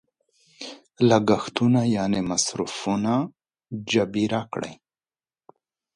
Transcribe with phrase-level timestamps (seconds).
[2.29, 3.13] مصرفونه
[3.91, 4.73] جبیره کړي.